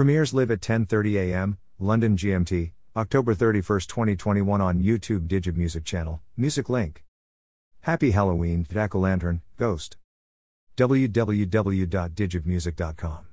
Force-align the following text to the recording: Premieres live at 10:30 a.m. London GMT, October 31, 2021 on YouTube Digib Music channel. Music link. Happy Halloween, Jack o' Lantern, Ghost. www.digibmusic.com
Premieres 0.00 0.32
live 0.32 0.50
at 0.50 0.62
10:30 0.62 1.16
a.m. 1.16 1.58
London 1.78 2.16
GMT, 2.16 2.72
October 2.96 3.34
31, 3.34 3.80
2021 3.80 4.58
on 4.58 4.82
YouTube 4.82 5.28
Digib 5.28 5.58
Music 5.58 5.84
channel. 5.84 6.22
Music 6.38 6.70
link. 6.70 7.04
Happy 7.82 8.12
Halloween, 8.12 8.66
Jack 8.72 8.94
o' 8.94 8.98
Lantern, 8.98 9.42
Ghost. 9.58 9.98
www.digibmusic.com 10.78 13.26